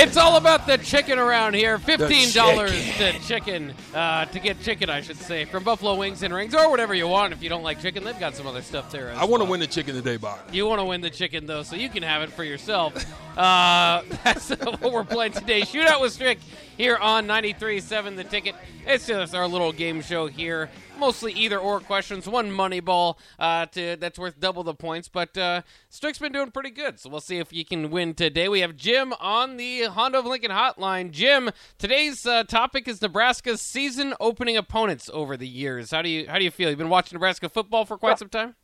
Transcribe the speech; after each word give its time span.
It's 0.00 0.16
all 0.16 0.38
about 0.38 0.66
the 0.66 0.78
chicken 0.78 1.18
around 1.18 1.52
here. 1.52 1.78
Fifteen 1.78 2.32
dollars 2.32 2.72
to 2.96 3.18
chicken 3.18 3.74
uh, 3.94 4.24
to 4.24 4.40
get 4.40 4.58
chicken, 4.62 4.88
I 4.88 5.02
should 5.02 5.18
say, 5.18 5.44
from 5.44 5.62
Buffalo 5.62 5.94
Wings 5.94 6.22
and 6.22 6.32
Rings, 6.32 6.54
or 6.54 6.70
whatever 6.70 6.94
you 6.94 7.06
want. 7.06 7.34
If 7.34 7.42
you 7.42 7.50
don't 7.50 7.62
like 7.62 7.82
chicken, 7.82 8.04
they've 8.04 8.18
got 8.18 8.34
some 8.34 8.46
other 8.46 8.62
stuff 8.62 8.90
there. 8.90 9.10
As 9.10 9.18
I 9.18 9.24
want 9.26 9.40
to 9.40 9.44
well. 9.44 9.50
win 9.50 9.60
the 9.60 9.66
chicken 9.66 9.94
today, 9.94 10.16
Bob. 10.16 10.38
You 10.52 10.64
want 10.66 10.80
to 10.80 10.86
win 10.86 11.02
the 11.02 11.10
chicken 11.10 11.44
though, 11.44 11.62
so 11.62 11.76
you 11.76 11.90
can 11.90 12.02
have 12.02 12.22
it 12.22 12.32
for 12.32 12.44
yourself. 12.44 12.94
Uh, 13.36 14.02
that's 14.24 14.50
what 14.50 14.92
we're 14.92 15.04
playing 15.04 15.32
today. 15.32 15.62
Shootout 15.62 16.00
with 16.00 16.12
Strick 16.12 16.38
here 16.76 16.96
on 16.96 17.26
93.7 17.26 18.16
The 18.16 18.24
Ticket. 18.24 18.56
It's 18.86 19.06
just 19.06 19.34
our 19.34 19.46
little 19.46 19.72
game 19.72 20.02
show 20.02 20.26
here. 20.26 20.68
Mostly 21.00 21.32
either 21.32 21.58
or 21.58 21.80
questions. 21.80 22.28
One 22.28 22.52
money 22.52 22.80
ball 22.80 23.18
uh, 23.38 23.64
to 23.66 23.96
that's 23.96 24.18
worth 24.18 24.38
double 24.38 24.62
the 24.62 24.74
points. 24.74 25.08
But 25.08 25.36
uh, 25.38 25.62
Strick's 25.88 26.18
been 26.18 26.32
doing 26.32 26.50
pretty 26.50 26.70
good, 26.70 27.00
so 27.00 27.08
we'll 27.08 27.20
see 27.20 27.38
if 27.38 27.54
you 27.54 27.64
can 27.64 27.90
win 27.90 28.12
today. 28.12 28.50
We 28.50 28.60
have 28.60 28.76
Jim 28.76 29.14
on 29.18 29.56
the 29.56 29.84
Honda 29.84 30.18
of 30.18 30.26
Lincoln 30.26 30.50
hotline. 30.50 31.10
Jim, 31.10 31.50
today's 31.78 32.26
uh, 32.26 32.44
topic 32.44 32.86
is 32.86 33.00
Nebraska's 33.00 33.62
season 33.62 34.12
opening 34.20 34.58
opponents 34.58 35.08
over 35.12 35.38
the 35.38 35.48
years. 35.48 35.90
How 35.90 36.02
do 36.02 36.10
you 36.10 36.28
how 36.28 36.36
do 36.36 36.44
you 36.44 36.50
feel? 36.50 36.68
You've 36.68 36.78
been 36.78 36.90
watching 36.90 37.16
Nebraska 37.16 37.48
football 37.48 37.86
for 37.86 37.96
quite 37.96 38.18
some 38.18 38.28
time. 38.28 38.54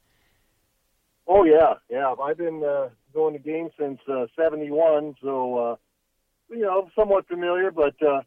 Oh 1.27 1.45
yeah, 1.45 1.75
yeah. 1.89 2.15
I've 2.23 2.37
been 2.37 2.63
uh, 2.63 2.91
going 3.15 3.33
to 3.33 3.39
games 3.39 3.73
since 3.79 3.99
uh, 4.09 4.27
'71, 4.37 5.17
so 5.23 5.59
uh, 5.59 5.77
you 6.51 6.61
know, 6.61 6.89
somewhat 6.95 7.27
familiar. 7.27 7.71
But 7.71 7.95
uh, 8.07 8.21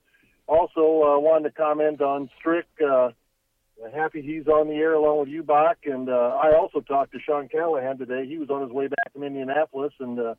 also 0.47 1.03
uh, 1.03 1.19
wanted 1.19 1.49
to 1.49 1.55
comment 1.55 2.01
on 2.01 2.29
Strick. 2.39 2.65
Uh, 2.83 3.09
happy 3.93 4.21
he's 4.21 4.47
on 4.47 4.67
the 4.67 4.75
air 4.75 4.93
along 4.93 5.19
with 5.19 5.29
you, 5.29 5.43
Bach. 5.43 5.77
And 5.85 6.09
uh, 6.09 6.37
I 6.41 6.55
also 6.55 6.81
talked 6.81 7.13
to 7.13 7.19
Sean 7.19 7.47
Callahan 7.47 7.97
today. 7.97 8.25
He 8.27 8.37
was 8.37 8.49
on 8.49 8.61
his 8.61 8.71
way 8.71 8.87
back 8.87 9.13
from 9.13 9.23
Indianapolis, 9.23 9.93
and 9.99 10.19
uh, 10.19 10.35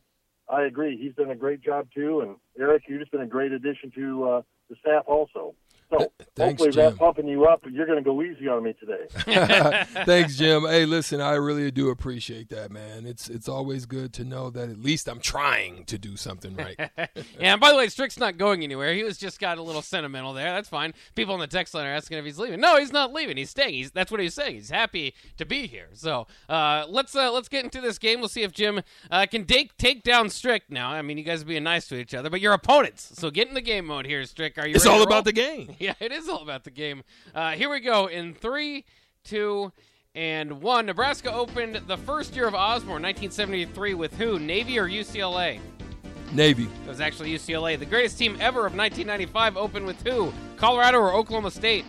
I 0.48 0.64
agree. 0.64 0.96
He's 0.96 1.14
done 1.14 1.30
a 1.30 1.36
great 1.36 1.62
job 1.62 1.88
too. 1.94 2.20
And 2.20 2.36
Eric, 2.58 2.84
you've 2.88 3.00
just 3.00 3.12
been 3.12 3.20
a 3.20 3.26
great 3.26 3.52
addition 3.52 3.90
to 3.92 4.24
uh, 4.28 4.42
the 4.68 4.76
staff 4.80 5.04
also. 5.06 5.54
So 5.90 6.12
thanks, 6.36 6.62
hopefully 6.62 6.70
Jim. 6.70 6.92
that 6.92 6.98
pumping 6.98 7.26
you 7.26 7.46
up, 7.46 7.64
you're 7.68 7.86
going 7.86 7.98
to 7.98 8.04
go 8.04 8.22
easy 8.22 8.46
on 8.46 8.62
me 8.62 8.74
today. 8.74 9.06
Thanks, 10.04 10.36
Jim. 10.36 10.62
Hey, 10.62 10.86
listen, 10.86 11.20
I 11.20 11.32
really 11.32 11.70
do 11.72 11.90
appreciate 11.90 12.48
that, 12.50 12.70
man. 12.70 13.06
It's 13.06 13.28
it's 13.28 13.48
always 13.48 13.86
good 13.86 14.12
to 14.14 14.24
know 14.24 14.50
that 14.50 14.68
at 14.68 14.78
least 14.78 15.08
I'm 15.08 15.18
trying 15.18 15.84
to 15.86 15.98
do 15.98 16.16
something 16.16 16.54
right. 16.54 16.76
yeah, 16.98 17.06
and 17.40 17.60
by 17.60 17.72
the 17.72 17.76
way, 17.76 17.88
Strick's 17.88 18.18
not 18.18 18.38
going 18.38 18.62
anywhere. 18.62 18.94
He 18.94 19.02
was 19.02 19.18
just 19.18 19.40
got 19.40 19.58
a 19.58 19.62
little 19.62 19.82
sentimental 19.82 20.32
there. 20.32 20.52
That's 20.52 20.68
fine. 20.68 20.94
People 21.16 21.34
in 21.34 21.40
the 21.40 21.48
text 21.48 21.74
line 21.74 21.86
are 21.86 21.92
asking 21.92 22.18
if 22.18 22.24
he's 22.24 22.38
leaving. 22.38 22.60
No, 22.60 22.76
he's 22.78 22.92
not 22.92 23.12
leaving. 23.12 23.36
He's 23.36 23.50
staying. 23.50 23.74
He's 23.74 23.90
that's 23.90 24.12
what 24.12 24.20
he's 24.20 24.34
saying. 24.34 24.54
He's 24.54 24.70
happy 24.70 25.14
to 25.38 25.44
be 25.44 25.66
here. 25.66 25.88
So 25.92 26.28
uh, 26.48 26.86
let's 26.88 27.16
uh, 27.16 27.32
let's 27.32 27.48
get 27.48 27.64
into 27.64 27.80
this 27.80 27.98
game. 27.98 28.20
We'll 28.20 28.28
see 28.28 28.42
if 28.42 28.52
Jim 28.52 28.82
uh, 29.10 29.26
can 29.28 29.44
take 29.44 29.76
take 29.76 30.04
down 30.04 30.30
Strick. 30.30 30.70
Now, 30.70 30.90
I 30.90 31.02
mean, 31.02 31.18
you 31.18 31.24
guys 31.24 31.42
are 31.42 31.46
being 31.46 31.64
nice 31.64 31.88
to 31.88 31.96
each 31.96 32.14
other, 32.14 32.30
but 32.30 32.40
you're 32.40 32.52
opponents. 32.52 33.10
So 33.14 33.30
get 33.30 33.48
in 33.48 33.54
the 33.54 33.60
game 33.60 33.86
mode 33.86 34.06
here, 34.06 34.24
Strick. 34.24 34.56
Are 34.56 34.68
you? 34.68 34.76
it's 34.76 34.84
ready 34.84 34.98
all 34.98 35.04
to 35.04 35.08
roll? 35.08 35.18
about 35.18 35.24
the 35.24 35.32
game. 35.32 35.74
Yeah, 35.86 35.94
it 35.98 36.12
is 36.12 36.28
all 36.28 36.42
about 36.42 36.64
the 36.64 36.70
game. 36.70 37.02
Uh, 37.34 37.52
here 37.52 37.70
we 37.70 37.80
go 37.80 38.06
in 38.06 38.34
three, 38.34 38.84
two, 39.24 39.72
and 40.14 40.60
one. 40.60 40.84
Nebraska 40.84 41.32
opened 41.32 41.76
the 41.86 41.96
first 41.96 42.36
year 42.36 42.46
of 42.46 42.54
Osborne, 42.54 43.02
1973, 43.02 43.94
with 43.94 44.14
who? 44.18 44.38
Navy 44.38 44.78
or 44.78 44.86
UCLA? 44.86 45.58
Navy, 46.32 46.64
It 46.84 46.88
was 46.88 47.00
actually 47.00 47.30
UCLA. 47.32 47.78
The 47.78 47.86
greatest 47.86 48.18
team 48.18 48.36
ever 48.40 48.60
of 48.66 48.74
1995 48.76 49.56
opened 49.56 49.86
with 49.86 50.00
who? 50.06 50.32
Colorado 50.58 50.98
or 50.98 51.14
Oklahoma 51.14 51.50
State? 51.50 51.86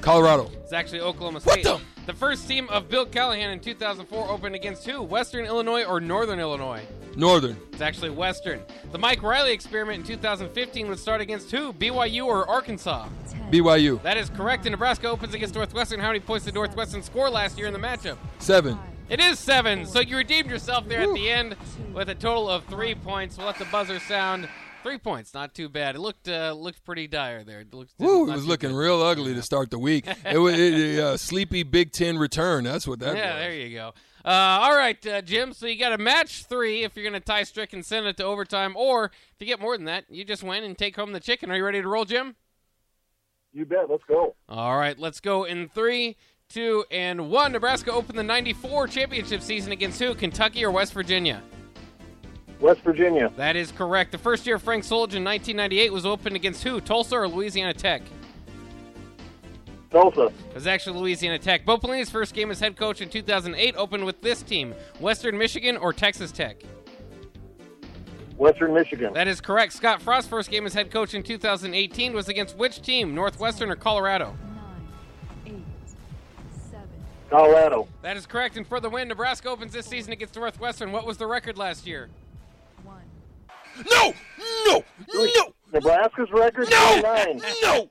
Colorado, 0.00 0.50
It's 0.62 0.72
actually 0.72 1.00
Oklahoma 1.00 1.40
State. 1.40 1.64
What 1.66 1.80
the- 1.80 1.84
The 2.06 2.12
first 2.12 2.46
team 2.46 2.68
of 2.68 2.88
Bill 2.88 3.06
Callahan 3.06 3.50
in 3.50 3.60
2004 3.60 4.28
opened 4.30 4.54
against 4.54 4.86
who? 4.86 5.02
Western 5.02 5.46
Illinois 5.46 5.82
or 5.84 6.00
Northern 6.00 6.38
Illinois? 6.38 6.82
Northern, 7.16 7.56
It's 7.72 7.80
actually 7.80 8.10
Western. 8.10 8.60
The 8.92 8.98
Mike 8.98 9.22
Riley 9.22 9.52
experiment 9.52 10.00
in 10.00 10.04
2015 10.16 10.88
would 10.88 10.98
start 10.98 11.20
against 11.20 11.50
who? 11.50 11.72
BYU 11.72 12.26
or 12.26 12.48
Arkansas? 12.48 13.06
BYU, 13.50 14.02
That 14.02 14.16
is 14.16 14.30
correct. 14.30 14.66
And 14.66 14.72
Nebraska 14.72 15.08
opens 15.08 15.34
against 15.34 15.54
Northwestern. 15.54 16.00
How 16.00 16.08
many 16.08 16.20
points 16.20 16.44
did 16.44 16.54
Northwestern 16.54 17.02
score 17.02 17.30
last 17.30 17.56
year 17.58 17.66
in 17.66 17.72
the 17.72 17.78
matchup? 17.78 18.16
seven. 18.38 18.78
It 19.08 19.20
is 19.20 19.38
seven. 19.38 19.84
So 19.84 20.00
you 20.00 20.16
redeemed 20.16 20.48
yourself 20.48 20.88
there 20.88 21.02
at 21.02 21.12
the 21.14 21.28
end 21.30 21.56
with 21.92 22.08
a 22.08 22.14
total 22.14 22.48
of 22.48 22.64
three 22.64 22.94
points. 22.94 23.36
We'll 23.36 23.46
let 23.46 23.58
the 23.58 23.66
buzzer 23.66 24.00
sound. 24.00 24.48
Three 24.84 24.98
points, 24.98 25.32
not 25.32 25.54
too 25.54 25.70
bad. 25.70 25.94
It 25.94 26.00
looked 26.00 26.28
uh, 26.28 26.52
looked 26.52 26.84
pretty 26.84 27.06
dire 27.06 27.42
there. 27.42 27.60
It 27.60 27.72
looked, 27.72 27.94
Woo, 27.98 28.30
it 28.30 28.34
was 28.34 28.46
looking 28.46 28.68
good. 28.68 28.76
real 28.76 29.00
ugly 29.00 29.32
to 29.32 29.40
start 29.40 29.70
the 29.70 29.78
week. 29.78 30.06
It 30.30 30.36
was 30.36 30.58
it, 30.58 31.00
uh, 31.00 31.16
sleepy 31.16 31.62
Big 31.62 31.90
Ten 31.90 32.18
return. 32.18 32.64
That's 32.64 32.86
what 32.86 32.98
that 32.98 33.14
was. 33.14 33.16
Yeah, 33.16 33.32
was. 33.32 33.42
there 33.42 33.54
you 33.54 33.74
go. 33.74 33.94
Uh, 34.22 34.28
all 34.28 34.76
right, 34.76 35.06
uh, 35.06 35.22
Jim. 35.22 35.54
So 35.54 35.66
you 35.66 35.78
got 35.78 35.92
a 35.92 35.98
match 35.98 36.44
three 36.44 36.84
if 36.84 36.96
you're 36.96 37.02
going 37.02 37.18
to 37.18 37.26
tie 37.26 37.44
Strick 37.44 37.72
and 37.72 37.82
send 37.82 38.06
it 38.06 38.18
to 38.18 38.24
overtime, 38.24 38.76
or 38.76 39.06
if 39.06 39.40
you 39.40 39.46
get 39.46 39.58
more 39.58 39.74
than 39.74 39.86
that, 39.86 40.04
you 40.10 40.22
just 40.22 40.42
win 40.42 40.64
and 40.64 40.76
take 40.76 40.96
home 40.96 41.12
the 41.12 41.20
chicken. 41.20 41.50
Are 41.50 41.56
you 41.56 41.64
ready 41.64 41.80
to 41.80 41.88
roll, 41.88 42.04
Jim? 42.04 42.36
you 43.54 43.64
bet. 43.64 43.88
Let's 43.88 44.04
go. 44.06 44.34
All 44.50 44.76
right, 44.76 44.98
let's 44.98 45.20
go 45.20 45.44
in 45.44 45.70
three, 45.70 46.16
two, 46.50 46.84
and 46.90 47.30
one. 47.30 47.52
Nebraska 47.52 47.90
opened 47.90 48.18
the 48.18 48.22
'94 48.22 48.88
championship 48.88 49.40
season 49.40 49.72
against 49.72 49.98
who? 49.98 50.14
Kentucky 50.14 50.62
or 50.62 50.70
West 50.70 50.92
Virginia? 50.92 51.42
West 52.60 52.80
Virginia, 52.82 53.30
That 53.36 53.56
is 53.56 53.72
correct. 53.72 54.12
The 54.12 54.18
first 54.18 54.46
year 54.46 54.56
of 54.56 54.62
Frank 54.62 54.84
Solich 54.84 55.14
in 55.14 55.24
1998 55.24 55.92
was 55.92 56.06
opened 56.06 56.36
against 56.36 56.62
who? 56.62 56.80
Tulsa 56.80 57.16
or 57.16 57.28
Louisiana 57.28 57.74
Tech? 57.74 58.02
Tulsa, 59.90 60.26
It 60.26 60.54
was 60.54 60.66
actually 60.66 60.98
Louisiana 60.98 61.38
Tech. 61.38 61.64
Bo 61.64 61.76
Pelini's 61.78 62.10
first 62.10 62.34
game 62.34 62.50
as 62.50 62.58
head 62.60 62.76
coach 62.76 63.00
in 63.00 63.08
2008 63.08 63.74
opened 63.76 64.04
with 64.04 64.20
this 64.22 64.42
team: 64.42 64.74
Western 64.98 65.36
Michigan 65.38 65.76
or 65.76 65.92
Texas 65.92 66.32
Tech. 66.32 66.62
Western 68.36 68.74
Michigan, 68.74 69.12
That 69.12 69.28
is 69.28 69.40
correct. 69.40 69.72
Scott 69.72 70.02
Frost's 70.02 70.28
first 70.28 70.50
game 70.50 70.66
as 70.66 70.74
head 70.74 70.90
coach 70.90 71.14
in 71.14 71.22
2018 71.22 72.12
was 72.14 72.28
against 72.28 72.56
which 72.56 72.82
team? 72.82 73.14
Northwestern 73.14 73.70
or 73.70 73.76
Colorado? 73.76 74.34
nine, 74.56 74.88
eight, 75.46 75.62
seven, 76.70 76.88
Colorado, 77.30 77.86
That 78.02 78.16
is 78.16 78.26
correct. 78.26 78.56
And 78.56 78.66
for 78.66 78.80
the 78.80 78.90
win, 78.90 79.06
Nebraska 79.06 79.48
opens 79.48 79.72
this 79.72 79.86
season 79.86 80.12
against 80.12 80.34
Northwestern. 80.34 80.90
What 80.90 81.06
was 81.06 81.16
the 81.18 81.26
record 81.28 81.56
last 81.58 81.86
year? 81.86 82.08
One. 83.76 83.86
No, 83.90 84.14
no, 84.66 84.84
no, 85.14 85.54
Nebraska's 85.72 86.30
record 86.32 86.70
no, 86.70 87.00
nine. 87.02 87.42
no, 87.62 87.88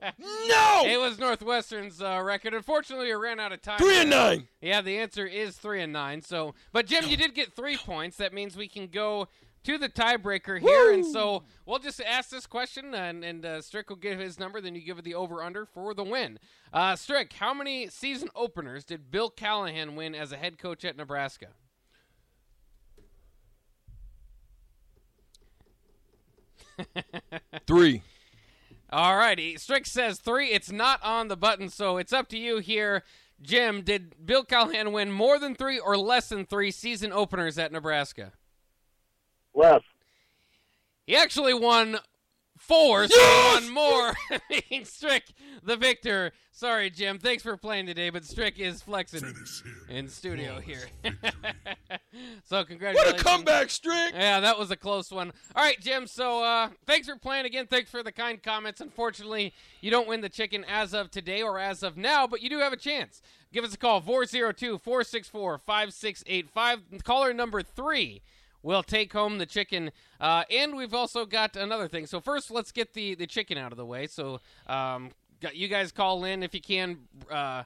no. 0.48 0.84
It 0.86 1.00
was 1.00 1.20
Northwestern's 1.20 2.02
uh, 2.02 2.22
record. 2.24 2.54
Unfortunately, 2.54 3.08
we 3.08 3.14
ran 3.14 3.40
out 3.40 3.52
of 3.52 3.62
time. 3.62 3.80
Three 3.80 4.02
and 4.02 4.10
nine. 4.10 4.48
Yeah, 4.62 4.82
the 4.82 4.98
answer 4.98 5.26
is 5.26 5.58
three 5.58 5.82
and 5.82 5.92
nine. 5.92 6.22
So, 6.22 6.56
but 6.72 6.86
Jim, 6.88 7.06
you 7.08 7.18
did 7.18 7.36
get 7.36 7.54
three 7.54 7.78
points. 7.78 8.18
That 8.18 8.34
means 8.34 8.56
we 8.56 8.68
can 8.68 8.88
go 8.88 9.28
to 9.64 9.78
the 9.78 9.90
tiebreaker 9.90 10.60
here, 10.60 10.94
and 10.94 11.06
so 11.06 11.44
we'll 11.66 11.80
just 11.80 12.02
ask 12.02 12.30
this 12.30 12.46
question, 12.46 12.94
and, 12.94 13.24
and 13.24 13.46
uh, 13.46 13.62
Strick 13.62 13.90
will 13.90 13.98
give 13.98 14.20
his 14.20 14.38
number. 14.40 14.60
Then 14.60 14.76
you 14.76 14.82
give 14.82 15.00
it 15.00 15.06
the 15.06 15.16
over 15.16 15.42
under 15.42 15.66
for 15.66 15.94
the 15.94 16.04
win. 16.04 16.40
Uh, 16.72 16.96
Strick, 16.96 17.34
how 17.34 17.54
many 17.54 17.88
season 17.88 18.30
openers 18.36 18.84
did 18.84 19.10
Bill 19.10 19.30
Callahan 19.30 19.96
win 19.96 20.16
as 20.16 20.32
a 20.32 20.38
head 20.38 20.58
coach 20.58 20.84
at 20.84 20.98
Nebraska? 20.98 21.48
Three. 27.74 28.04
All 28.92 29.18
righty. 29.18 29.58
Strick 29.58 29.88
says 29.88 30.20
three. 30.20 30.50
It's 30.52 30.72
not 30.72 31.04
on 31.04 31.28
the 31.28 31.36
button, 31.36 31.70
so 31.70 31.98
it's 31.98 32.14
up 32.14 32.28
to 32.28 32.38
you 32.38 32.60
here. 32.60 33.02
Jim, 33.42 33.82
did 33.82 34.14
Bill 34.24 34.44
Callahan 34.44 34.92
win 34.92 35.12
more 35.12 35.40
than 35.40 35.56
three 35.56 35.80
or 35.80 35.98
less 35.98 36.30
than 36.30 36.46
three 36.46 36.70
season 36.70 37.12
openers 37.12 37.58
at 37.58 37.72
Nebraska? 37.72 38.34
Less. 39.56 39.82
He 41.08 41.16
actually 41.16 41.56
won 41.56 41.98
four, 42.68 43.08
so 43.08 43.16
Yes! 43.16 43.62
one 43.64 43.74
more, 43.74 44.14
Strick 44.84 45.26
the 45.64 45.76
victor. 45.76 46.32
Sorry, 46.52 46.90
Jim. 46.90 47.18
Thanks 47.18 47.42
for 47.42 47.58
playing 47.58 47.88
today, 47.88 48.10
but 48.12 48.24
Strick 48.24 48.60
is 48.60 48.82
flexing 48.82 49.34
in 49.90 50.08
studio 50.08 50.60
here. 50.60 50.84
so 52.46 52.64
congratulations. 52.64 53.14
What 53.14 53.22
a 53.22 53.24
comeback, 53.24 53.70
Strick. 53.72 54.14
Yeah, 54.14 54.40
that 54.40 54.58
was 54.60 54.70
a 54.70 54.76
close 54.76 55.12
one. 55.12 55.34
All 55.56 55.64
right, 55.64 55.80
Jim. 55.80 56.06
So 56.06 56.44
uh, 56.44 56.70
thanks 56.86 57.08
for 57.08 57.18
playing 57.18 57.46
again. 57.46 57.66
Thanks 57.66 57.90
for 57.90 58.04
the 58.04 58.12
kind 58.12 58.42
comments. 58.42 58.82
Unfortunately, 58.82 59.52
you 59.82 59.90
don't 59.90 60.08
win 60.08 60.22
the 60.22 60.30
chicken 60.30 60.64
as 60.68 60.94
of 60.94 61.10
today 61.10 61.42
or 61.42 61.60
as 61.60 61.82
of 61.82 61.98
now, 61.98 62.28
but 62.28 62.42
you 62.42 62.50
do 62.50 62.60
have 62.60 62.72
a 62.74 62.78
chance. 62.78 63.22
Give 63.52 63.64
us 63.64 63.74
a 63.74 63.78
call 63.78 64.00
402 64.02 64.78
464 64.78 65.58
5685. 65.66 67.04
Caller 67.04 67.34
number 67.34 67.62
three 67.64 68.22
will 68.64 68.82
take 68.82 69.14
home 69.14 69.38
the 69.38 69.46
chicken. 69.46 69.92
Uh, 70.20 70.44
and 70.50 70.76
we've 70.76 70.94
also 70.94 71.26
got 71.26 71.56
another 71.56 71.88
thing. 71.88 72.08
So 72.08 72.20
first, 72.20 72.50
let's 72.50 72.72
get 72.72 72.94
the 72.94 73.14
the 73.16 73.28
chicken 73.28 73.58
out 73.58 73.72
of 73.72 73.78
the 73.78 73.86
way. 73.86 74.08
So 74.08 74.40
um, 74.66 75.12
got 75.42 75.56
you 75.56 75.68
guys 75.68 75.92
call 75.92 76.24
in 76.24 76.42
if 76.42 76.56
you 76.56 76.62
can. 76.62 77.00
Uh, 77.30 77.64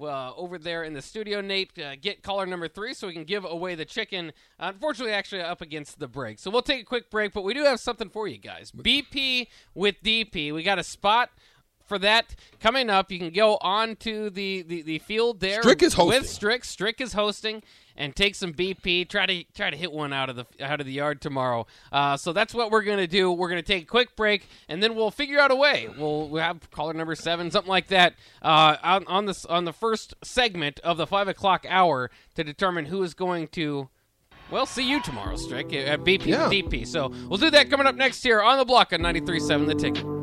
uh, 0.00 0.32
over 0.36 0.58
there 0.58 0.84
in 0.84 0.92
the 0.92 1.02
studio, 1.02 1.40
Nate, 1.40 1.76
uh, 1.76 1.96
get 2.00 2.22
caller 2.22 2.46
number 2.46 2.68
three 2.68 2.94
so 2.94 3.08
we 3.08 3.12
can 3.12 3.24
give 3.24 3.44
away 3.44 3.74
the 3.74 3.84
chicken. 3.84 4.32
unfortunately, 4.60 5.12
actually 5.12 5.40
up 5.40 5.60
against 5.60 5.98
the 5.98 6.06
break, 6.06 6.38
so 6.38 6.52
we'll 6.52 6.62
take 6.62 6.82
a 6.82 6.84
quick 6.84 7.10
break. 7.10 7.32
But 7.32 7.42
we 7.42 7.52
do 7.52 7.64
have 7.64 7.80
something 7.80 8.08
for 8.08 8.28
you 8.28 8.38
guys. 8.38 8.70
BP 8.70 9.48
with 9.74 10.00
DP. 10.02 10.54
We 10.54 10.62
got 10.62 10.78
a 10.78 10.84
spot 10.84 11.30
for 11.88 11.98
that 12.00 12.36
coming 12.60 12.90
up. 12.90 13.10
You 13.10 13.18
can 13.18 13.30
go 13.30 13.56
on 13.60 13.96
to 13.96 14.30
the, 14.30 14.62
the, 14.62 14.82
the 14.82 14.98
field 15.00 15.40
there. 15.40 15.62
Strick 15.62 15.82
is 15.82 15.94
hosting. 15.94 16.20
With 16.20 16.28
Strick. 16.28 16.64
Strick 16.64 17.00
is 17.00 17.14
hosting 17.14 17.62
and 17.96 18.14
take 18.14 18.34
some 18.34 18.52
BP. 18.52 19.08
Try 19.08 19.26
to 19.26 19.44
try 19.54 19.70
to 19.70 19.76
hit 19.76 19.90
one 19.90 20.12
out 20.12 20.28
of 20.30 20.36
the 20.36 20.46
out 20.60 20.80
of 20.80 20.86
the 20.86 20.92
yard 20.92 21.20
tomorrow. 21.20 21.66
Uh, 21.90 22.16
so 22.16 22.32
that's 22.32 22.54
what 22.54 22.70
we're 22.70 22.82
gonna 22.82 23.06
do. 23.08 23.32
We're 23.32 23.48
gonna 23.48 23.62
take 23.62 23.84
a 23.84 23.86
quick 23.86 24.14
break 24.14 24.46
and 24.68 24.82
then 24.82 24.94
we'll 24.94 25.10
figure 25.10 25.38
out 25.40 25.50
a 25.50 25.56
way. 25.56 25.88
We'll, 25.98 26.28
we'll 26.28 26.42
have 26.42 26.70
caller 26.70 26.92
number 26.92 27.14
seven, 27.16 27.50
something 27.50 27.68
like 27.70 27.88
that, 27.88 28.14
uh, 28.42 28.76
on, 28.82 29.06
on 29.06 29.26
this 29.26 29.44
on 29.46 29.64
the 29.64 29.72
first 29.72 30.14
segment 30.22 30.78
of 30.80 30.96
the 30.96 31.06
five 31.06 31.26
o'clock 31.26 31.66
hour 31.68 32.10
to 32.36 32.44
determine 32.44 32.86
who 32.86 33.02
is 33.02 33.14
going 33.14 33.48
to. 33.48 33.88
Well, 34.50 34.64
see 34.64 34.88
you 34.88 35.02
tomorrow, 35.02 35.36
Strick, 35.36 35.74
at 35.74 36.00
BP 36.00 36.24
Yeah. 36.26 36.48
DP. 36.48 36.86
So 36.86 37.12
we'll 37.28 37.36
do 37.36 37.50
that 37.50 37.68
coming 37.68 37.86
up 37.86 37.96
next 37.96 38.22
here 38.22 38.40
on 38.40 38.56
the 38.56 38.64
block 38.64 38.94
on 38.94 39.00
93.7 39.00 39.66
The 39.66 39.74
Ticket. 39.74 40.17